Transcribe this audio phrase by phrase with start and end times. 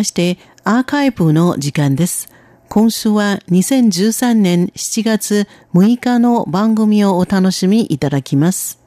[0.00, 2.30] ましてアーカイブの時間です。
[2.70, 8.78] 今週は2013年7月6日の番組をお楽しみいただきます。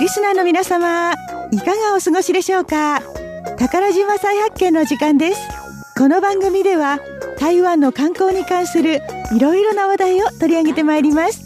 [0.00, 1.12] リスナーの皆様、
[1.52, 3.00] いかがお過ごしでしょうか？
[3.56, 5.40] 宝島再発見の時間です。
[5.96, 6.98] この番組では
[7.38, 9.02] 台湾の観光に関する
[9.36, 11.43] いろいろな話題を取り上げてまいります。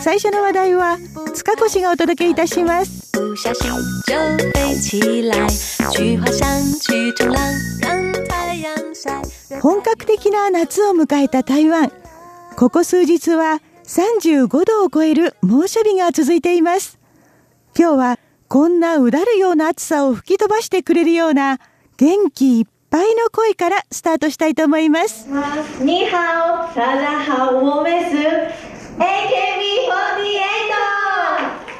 [0.00, 0.98] 最初の話題は
[1.34, 3.12] 塚越がお届けいたします。
[9.60, 11.90] 本格的な夏を迎えた台湾。
[12.56, 16.98] ここ数日は35度を超える猛暑日が続いています。
[17.76, 18.18] 今日は
[18.48, 21.58] こんなうだるような暑さを吹き飛ばしてくれるような
[21.96, 25.26] 元気いっぱいの声からスタートしたいと思います。
[25.80, 29.90] 你好、大家好、我们是 AKB48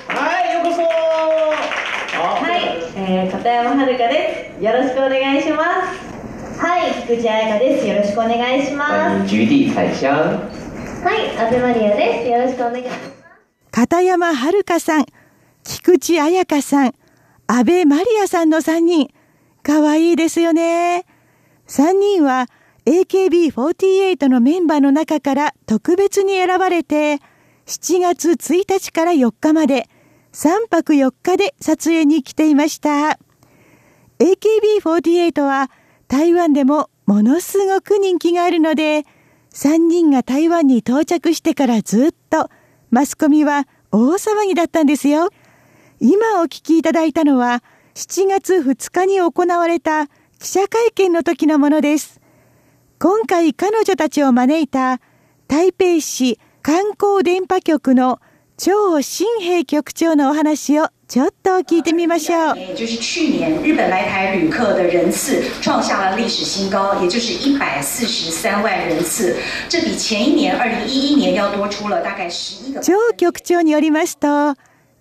[0.08, 7.86] はいようこそはい、えー、片山遥ですよろしくお願いしますはい菊池彩香です。
[7.86, 9.28] よろしくお願いします。
[9.28, 10.40] 菊地彩香は
[11.14, 12.30] い阿部マリアです。
[12.30, 12.98] よろしくお願いします。
[13.70, 15.06] 片山遥さん
[15.64, 16.94] 菊池彩香さん
[17.46, 19.10] 阿部マリアさんの3人。
[19.62, 21.04] かわいいですよね。
[21.68, 22.46] 3人は
[22.86, 27.16] AKB48 のメンバーの中から特別に選ばれて、
[27.66, 29.90] 7月1日から4日まで
[30.32, 33.18] 3泊4日で撮影に来ていました。
[34.20, 35.70] AKB48 は
[36.08, 39.04] 台湾でもものすごく人気があるので、
[39.52, 42.50] 3人が台湾に到着してからずっと
[42.90, 45.30] マスコミは大騒ぎだったんですよ。
[46.00, 47.62] 今お聞きいただいたのは
[47.94, 52.20] 7月2日に行われた記者会見の時のものです。
[52.98, 55.00] 今回彼女たちを招いた
[55.46, 58.20] 台北市観光電波局の
[58.56, 62.54] 張新平局長のお話をちょっと聞いてみましょう。
[62.74, 69.36] 就是去年日本来台旅客的人次创下了历史新高，也就是一百四十三万人次，
[69.68, 72.80] 这比前一年二零一一年要多出了大概十一个。
[72.80, 74.54] 張局長によりますと、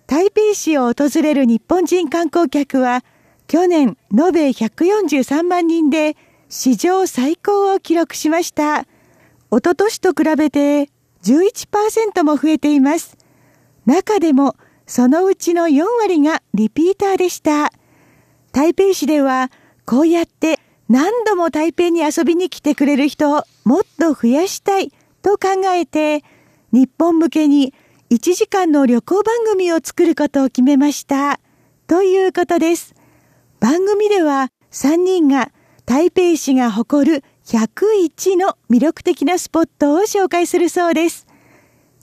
[0.06, 3.02] 台北市を訪れる日本人観光客は
[3.46, 6.16] 去年延べ143万人で
[6.50, 8.84] 史上最高を記録しました。
[9.50, 10.90] おととしと比べて
[11.22, 13.16] 11%も増えています。
[13.86, 14.54] 中でも
[14.86, 17.72] そのうちの4割がリピーターでした。
[18.52, 19.50] 台北市では
[19.86, 24.92] こうやって何度も台北に遊びに来てくれる人をもっと増やしたい
[25.22, 26.22] と考えて
[26.72, 27.72] 日本向けに
[28.10, 31.40] 1時間の旅行番組を作ることを決めました。
[31.86, 32.94] ということです。
[33.60, 35.50] 番組では3人が
[35.86, 41.26] 台北市が誇る101の魅力的なスポットを紹介するそうです。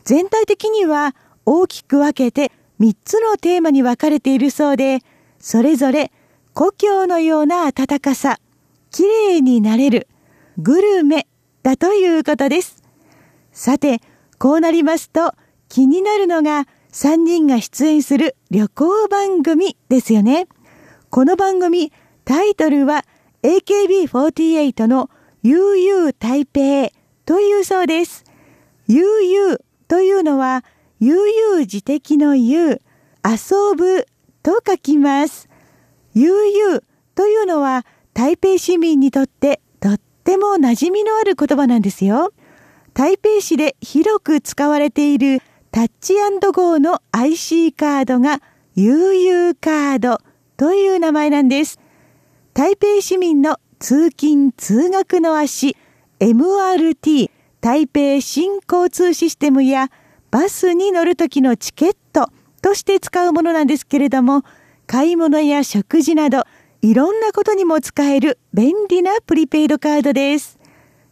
[0.03, 1.15] 全体的には
[1.45, 5.01] 大きく分けて3つのテーマに分かれているそうで、
[5.39, 6.11] それぞれ
[6.55, 8.39] 故郷のような暖かさ、
[8.89, 10.07] 綺麗になれる、
[10.57, 11.27] グルメ
[11.61, 12.81] だということです。
[13.51, 14.01] さて、
[14.39, 15.35] こうなりますと
[15.69, 20.47] 気になるのが3人が出演する旅行番組ですよね。
[21.11, 21.93] この番組、
[22.25, 23.05] タイトルは
[23.43, 25.11] AKB48 の
[25.43, 26.91] 悠々台北
[27.27, 28.23] というそうです。
[28.87, 30.65] 悠々というのは
[31.01, 32.79] 悠々自適の悠、
[33.25, 34.05] 遊ぶ
[34.43, 35.49] と書きます。
[36.13, 36.81] 悠々
[37.15, 42.33] というのは台北市民にとってとっても馴染みのある言葉なんですよ。
[42.93, 45.41] 台北市で広く使われている
[45.71, 48.39] タッチゴーの IC カードが
[48.75, 50.19] 悠々カード
[50.55, 51.79] という名前なんです。
[52.53, 55.75] 台北市民の通勤通学の足
[56.19, 59.89] MRT 台北新交通システムや
[60.31, 62.29] バスに乗る時のチケット
[62.61, 64.43] として使うものなんですけれども
[64.87, 66.43] 買い物や食事など
[66.81, 70.57] いろんなことにも使える便利なプリペイドカードです。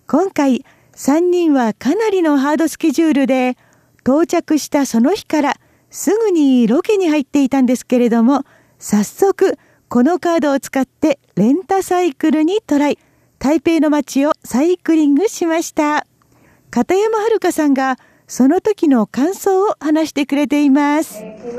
[0.07, 3.57] 今回3人はかなりのハードスケジュールで
[4.01, 5.53] 到着したその日から
[5.91, 8.43] すぐにロケに入っていたんですけれども
[8.79, 9.57] 早速
[9.89, 12.99] このカードを使ってレンタサイクルにトライ。
[13.37, 16.05] 台北の街をサイクリングしました。
[16.71, 17.97] 片山遥さんが
[18.31, 21.15] その時の感想を話してくれています。
[21.15, 21.57] 昨日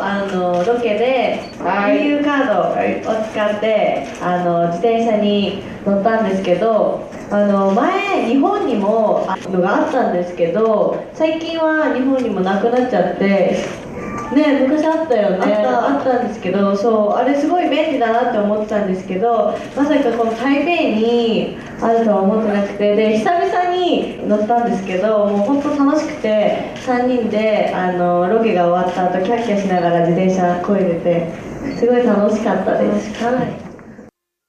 [0.00, 13.85] あのロケで EU カードを使って、あの自転車に乗ったんですけど、あの前日本にもあのがあったんですけど、最近は日本にもなくなっちゃって。
[14.34, 31.46] ね昔あったよねあったんですけどそうあれすごい便利だなって思ってたんですけどまさかこの台北にあるとは思ってなくてで久々に乗ったんですけどもう本当楽しくて3人であのロケが終わった後キャッキャしながら自転車こいでて
[31.78, 33.22] すごい楽しかったです。
[33.22, 33.66] はい。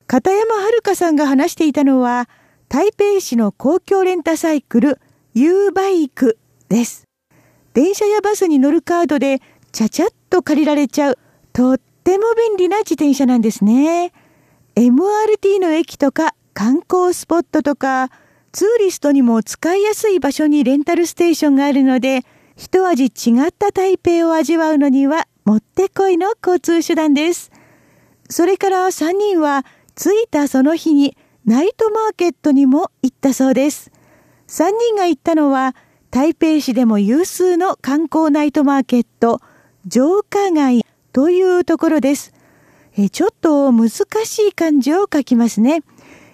[0.05, 2.29] 片山遥さんが話していたのは、
[2.69, 5.01] 台北市の公共レンタサイクル
[5.33, 6.37] U バイク
[6.69, 7.03] です。
[7.73, 9.41] 電車やバスに乗るカードで
[9.77, 11.19] ちゃちゃっと借りられちゃう、
[11.53, 14.11] とっても便利な自転車なんですね。
[14.75, 18.09] MRT の駅とか観光スポットとか、
[18.51, 22.23] ツーリストにも使いやすい場所にレンタルステーションがあるので、
[22.55, 27.51] 一味違った台北を味わうのにはもってこいの交通手段です。
[28.31, 29.63] それから3人は
[29.93, 31.15] 着いたその日に
[31.45, 33.91] ナイトマーケットにも行ったそうです。
[34.47, 35.75] 3人が行ったのは
[36.09, 39.39] 台北市でも有数の観光ナイトマーケット、
[39.89, 42.33] 城下街というところです。
[42.97, 45.81] えちょっと難しい漢字を書きますね。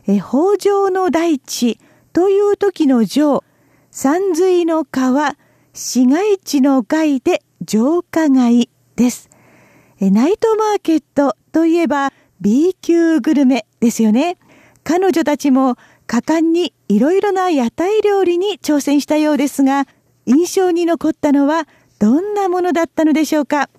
[0.08, 1.80] え北条の大地
[2.14, 3.44] という時の城、
[3.92, 5.36] 山水の川、
[5.74, 9.30] 市街地の街で城下街です。
[10.00, 12.12] えナイトマーケットといえば
[12.42, 14.38] B 級グルメですよね。
[14.84, 15.76] 彼女たちも
[16.08, 19.86] 果敢にいろいろな屋台料理に挑戦したようですが、
[20.26, 21.68] 印象に残ったのは
[22.04, 23.70] どんなものだったのでしょうか？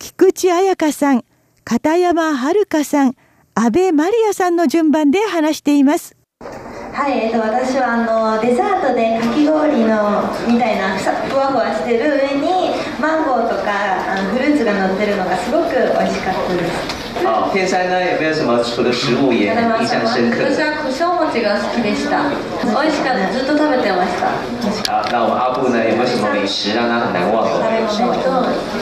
[0.00, 1.22] 菊池彩香さん、
[1.64, 3.14] 片山遥さん、
[3.54, 6.16] 安倍マリアさんの順番で話しています。
[6.40, 16.97] はい、えっと、私はあのデザートでかき氷のみたいなふわふわしてる上にマンゴーとかあのフルーツが乗ってるのがすごく美味しかったです。
[17.28, 20.48] 好，天山呢有没有什么除了食物也印象深刻？
[20.48, 22.24] 私は胡椒餅が好きでした。
[22.64, 23.30] 美味しかった。
[23.30, 24.32] ずっと食べてました。
[24.88, 27.68] 好，那我们阿布呢有没有什么美食让他很難忘的？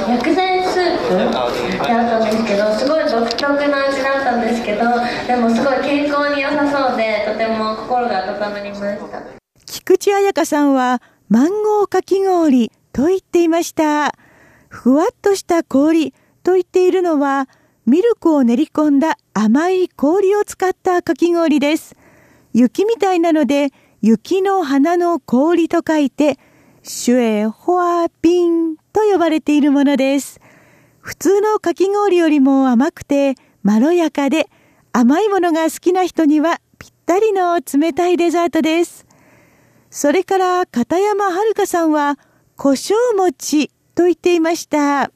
[0.06, 4.94] 薬膳スープってあったんですけど、すごい独特な味だったんですけど、
[5.26, 9.22] でもすごい健康に良さそうで、とても心が温まりました。
[9.66, 14.14] 菊池彩香さんはマンゴーかき氷と言っていました。
[14.68, 16.14] ふわっとした氷
[16.44, 17.48] と言っているのは
[17.86, 21.94] ミルクを練り込んだ甘い氷を使ったかき氷です。
[22.52, 23.70] 雪みたいなので、
[24.02, 26.36] 雪の花の氷と書いて、
[26.82, 30.40] シュエホアピンと呼ばれているものです。
[30.98, 34.48] 普通のかき氷よりも甘くて、まろやかで、
[34.92, 39.06] 甘いものが好きな人にはぴったりの冷たいデザートです。
[39.90, 42.18] それから片山遥さんは、
[42.56, 45.12] 胡椒餅と言っていました。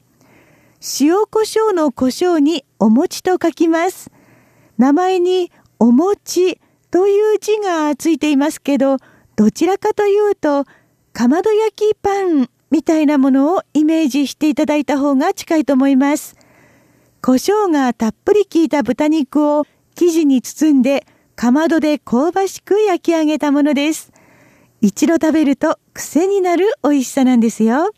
[0.99, 4.09] 塩胡椒の胡椒にお餅と書きます。
[4.79, 8.97] 名前にお餅という字がついていますけど、
[9.35, 10.65] どちらかというと、
[11.13, 16.35] かまど焼きパンみたいなものをイメージしていただいた方が近いと思います。
[17.21, 21.05] 胡椒がたっぷり効いた豚肉を生地に包んで、
[21.35, 24.11] かまどで香ばしく焼き上げたものです。
[24.81, 27.91] 一度食べると癖になる美味しさなんですよ。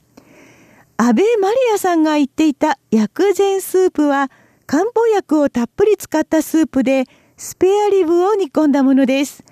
[0.98, 4.30] 安倍マリアさんが言っていた薬膳スープは
[4.66, 7.06] 漢方薬をたっぷり使ったスープで
[7.36, 9.44] スペアリブを煮込んだものです。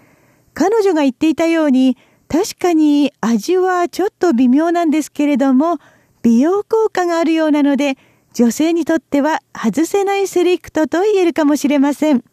[0.54, 1.98] 彼女が言っていたように
[2.28, 5.80] 確かに味はちょっと微妙なんですけれども
[6.22, 7.98] 美容効果があるようなので
[8.34, 12.24] 女性にとっては外せないセレクトと言えるかもしれません。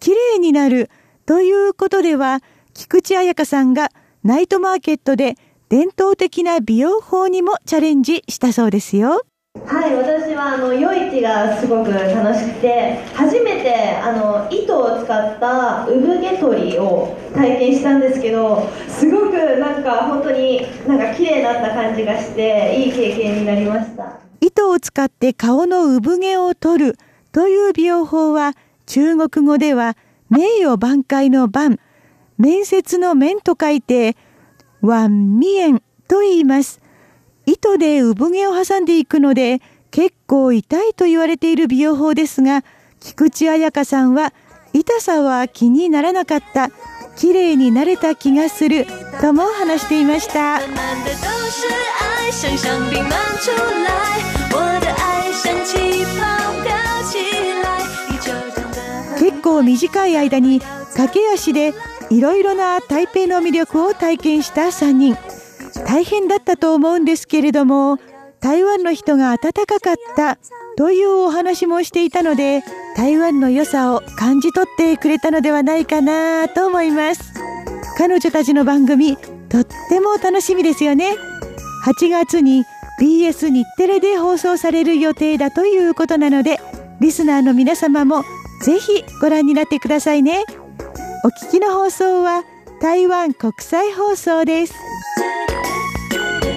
[0.00, 0.90] 綺麗になる
[1.26, 2.40] ということでは
[2.74, 3.90] 菊池彩香さんが
[4.24, 5.36] ナイトマーケットで
[5.68, 9.22] 伝統的な美容法にもチャレンジしたそうですよ。
[9.64, 26.98] はい私はあの夜市がすごく楽しくて初めてあの糸を使った産毛取りを体験したんですけどすごくなんか本当になんか綺麗になった感じがしていい経験になりました糸を使って顔の産毛を取る
[27.32, 28.52] という美容法は
[28.84, 29.96] 中国語では
[30.28, 31.80] 名誉挽回の番
[32.36, 34.16] 面接の面と書いて
[34.86, 36.80] ワンミエンと言います。
[37.44, 42.64] 糸で産毛を挟んでいくので結構痛いと言われている美容法ですが、
[43.00, 44.32] 菊池彩香さんは
[44.72, 46.70] 痛さは気にならなかった。
[47.16, 48.86] 綺麗になれた気がする
[49.22, 50.60] とも話していました。
[59.18, 61.72] 結構短い間に駆け足で
[62.10, 65.16] いろいろな台北の魅力を体験した3人。
[65.86, 67.98] 大変だったと思うんですけれども
[68.40, 70.38] 台湾の人が温かかった
[70.76, 72.62] というお話もしていたので
[72.96, 77.34] 台湾の良さを感じ取ってくれたのではないかなと思います。
[77.98, 79.16] 彼女たちの番組
[79.48, 81.14] とっても楽しみですよね。
[81.84, 82.64] 8月に
[83.00, 86.60] BS 日テレで放送される予定だということなので
[87.00, 88.22] リスナーの皆様も
[88.62, 90.44] ぜひご覧になってくださいね。
[91.26, 92.44] お聞きの放送は
[92.80, 94.74] 台湾国際放送です。